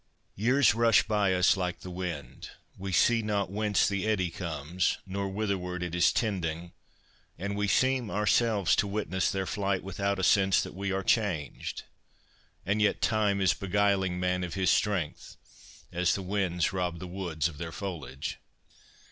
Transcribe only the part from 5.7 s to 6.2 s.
it is